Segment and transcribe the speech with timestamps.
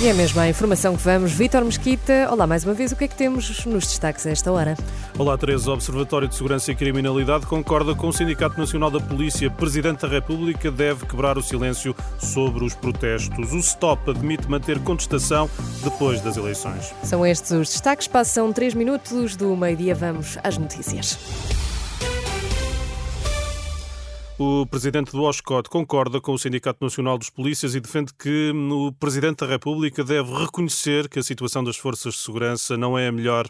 [0.00, 1.30] E é mesmo a informação que vamos.
[1.30, 4.50] Vítor Mesquita, olá mais uma vez, o que é que temos nos destaques a esta
[4.50, 4.76] hora?
[5.16, 5.70] Olá, Teresa.
[5.70, 9.48] O Observatório de Segurança e Criminalidade concorda com o Sindicato Nacional da Polícia.
[9.48, 13.52] Presidente da República deve quebrar o silêncio sobre os protestos.
[13.52, 15.48] O STOP admite manter contestação
[15.84, 16.92] depois das eleições.
[17.04, 18.08] São estes os destaques.
[18.08, 19.94] Passam três minutos do meio-dia.
[19.94, 21.16] Vamos às notícias.
[24.36, 28.90] O presidente do OSCOT concorda com o Sindicato Nacional dos Polícias e defende que o
[28.90, 33.12] presidente da República deve reconhecer que a situação das forças de segurança não é a
[33.12, 33.48] melhor.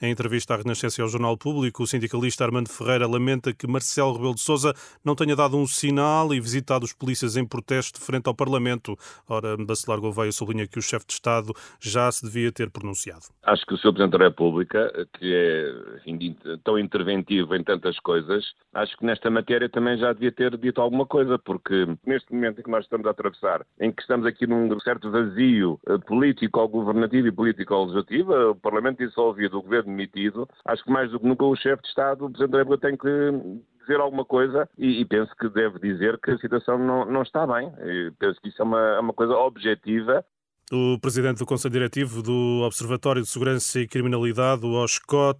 [0.00, 4.12] Em entrevista à Renascença e ao Jornal Público, o sindicalista Armando Ferreira lamenta que Marcelo
[4.12, 8.26] Rebelo de Sousa não tenha dado um sinal e visitado os polícias em protesto frente
[8.26, 8.94] ao Parlamento.
[9.26, 13.22] Ora, Bacelar Gouveia sublinha que o chefe de Estado já se devia ter pronunciado.
[13.42, 13.94] Acho que o Sr.
[13.94, 19.96] Presidente da República, que é tão interventivo em tantas coisas, acho que nesta matéria também
[19.96, 23.64] já devia ter dito alguma coisa, porque neste momento em que nós estamos a atravessar,
[23.80, 29.62] em que estamos aqui num certo vazio eh, político-governativo e político-legislativo, o Parlamento dissolvido, o
[29.62, 32.58] Governo demitido, acho que mais do que nunca o chefe de Estado, o Presidente da
[32.58, 36.78] República, tem que dizer alguma coisa e, e, penso que deve dizer que a situação
[36.78, 37.72] não, não está bem.
[38.18, 40.24] Penso que isso é uma, é uma coisa objetiva
[40.72, 45.38] o presidente do Conselho Diretivo do Observatório de Segurança e Criminalidade, o OSCOT,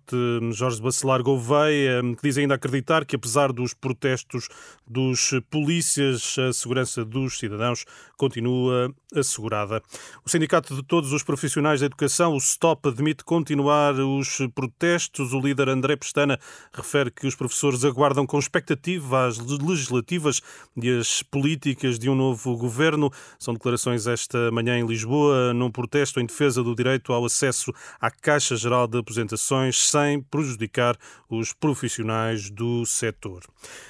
[0.52, 4.48] Jorge Bacelar Gouveia, que diz ainda acreditar que, apesar dos protestos
[4.86, 7.84] dos polícias, a segurança dos cidadãos
[8.16, 9.82] continua assegurada.
[10.24, 15.32] O Sindicato de Todos os Profissionais da Educação, o STOP, admite continuar os protestos.
[15.32, 16.38] O líder André Pestana
[16.72, 20.40] refere que os professores aguardam com expectativa as legislativas
[20.80, 23.10] e as políticas de um novo governo.
[23.40, 27.72] São declarações esta manhã em Lisboa Lisboa num protesto em defesa do direito ao acesso
[27.98, 30.96] à Caixa Geral de Aposentações sem prejudicar
[31.28, 33.42] os profissionais do setor.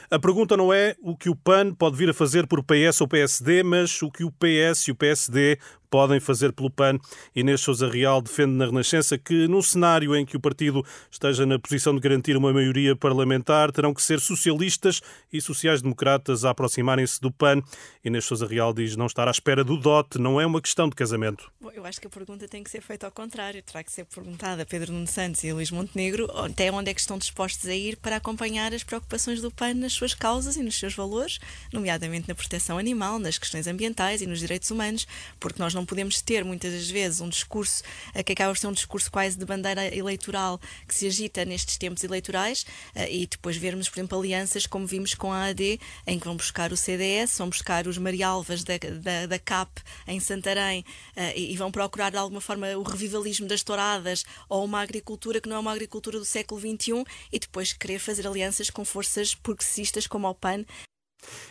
[0.08, 3.08] A pergunta não é o que o PAN pode vir a fazer por PS ou
[3.08, 5.58] PSD, mas o que o PS e o PSD
[5.90, 6.98] podem fazer pelo PAN.
[7.34, 11.58] Inês Sousa Real defende na Renascença que, num cenário em que o partido esteja na
[11.58, 15.00] posição de garantir uma maioria parlamentar, terão que ser socialistas
[15.32, 17.62] e sociais-democratas a aproximarem-se do PAN.
[18.04, 20.94] Inês Sousa Real diz não estar à espera do dote, não é uma questão de
[20.94, 21.50] casamento.
[21.60, 23.62] Bom, eu acho que a pergunta tem que ser feita ao contrário.
[23.62, 26.94] Terá que ser perguntada a Pedro Nuno Santos e a Luís Montenegro até onde é
[26.94, 30.62] que estão dispostos a ir para acompanhar as preocupações do PAN nas suas causas e
[30.62, 31.38] nos seus valores,
[31.72, 35.06] nomeadamente na proteção animal, nas questões ambientais e nos direitos humanos,
[35.40, 37.82] porque nós não podemos ter muitas das vezes um discurso
[38.14, 41.76] eh, que acaba por ser um discurso quase de bandeira eleitoral que se agita nestes
[41.76, 42.64] tempos eleitorais
[42.94, 46.36] eh, e depois vermos, por exemplo, alianças como vimos com a AD, em que vão
[46.36, 51.56] buscar o CDS, vão buscar os Marialvas da, da, da CAP em Santarém eh, e
[51.56, 55.58] vão procurar de alguma forma o revivalismo das touradas ou uma agricultura que não é
[55.58, 60.34] uma agricultura do século XXI e depois querer fazer alianças com forças progressistas como o
[60.34, 60.64] PAN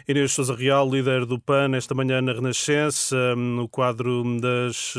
[0.07, 4.93] Inês Sousa Real, líder do PAN, esta manhã na Renascença, no quadro das,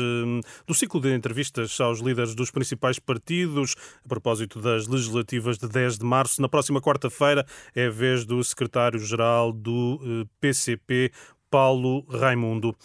[0.65, 5.99] do ciclo de entrevistas aos líderes dos principais partidos, a propósito das legislativas de 10
[5.99, 6.41] de março.
[6.41, 7.45] Na próxima quarta-feira
[7.75, 11.17] é a vez do secretário-geral do PCP, eh,
[11.49, 12.75] Paulo Raimundo.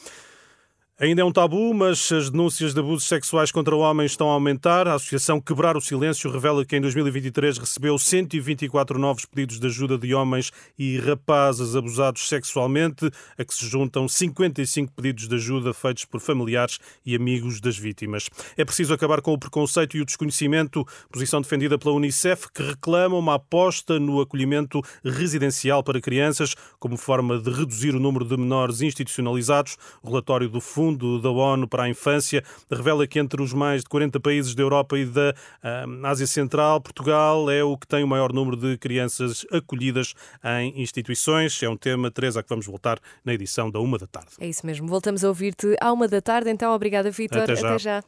[1.01, 4.87] Ainda é um tabu, mas as denúncias de abusos sexuais contra homens estão a aumentar.
[4.87, 9.97] A Associação Quebrar o Silêncio revela que em 2023 recebeu 124 novos pedidos de ajuda
[9.97, 16.05] de homens e rapazes abusados sexualmente, a que se juntam 55 pedidos de ajuda feitos
[16.05, 18.29] por familiares e amigos das vítimas.
[18.57, 23.17] É preciso acabar com o preconceito e o desconhecimento, posição defendida pela Unicef, que reclama
[23.17, 28.83] uma aposta no acolhimento residencial para crianças como forma de reduzir o número de menores
[28.83, 29.79] institucionalizados.
[30.03, 33.83] O relatório do Fundo Fundo da ONU para a Infância revela que entre os mais
[33.83, 35.33] de 40 países da Europa e da
[35.63, 40.13] uh, Ásia Central, Portugal é o que tem o maior número de crianças acolhidas
[40.59, 41.63] em instituições.
[41.63, 44.31] É um tema, Teresa, a que vamos voltar na edição da uma da tarde.
[44.41, 44.89] É isso mesmo.
[44.89, 46.51] Voltamos a ouvir-te à uma da tarde.
[46.51, 47.43] Então, obrigada, Vitor.
[47.43, 47.69] Até já.
[47.69, 48.05] Até já.